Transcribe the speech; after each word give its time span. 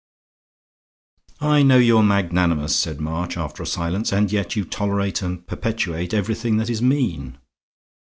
"I 1.41 1.61
know 1.61 1.77
you 1.77 1.97
are 1.97 2.03
magnanimous," 2.03 2.75
said 2.75 2.99
March 2.99 3.37
after 3.37 3.61
a 3.61 3.67
silence, 3.67 4.11
"and 4.11 4.31
yet 4.31 4.55
you 4.55 4.65
tolerate 4.65 5.21
and 5.21 5.45
perpetuate 5.45 6.11
everything 6.11 6.57
that 6.57 6.71
is 6.71 6.81
mean." 6.81 7.37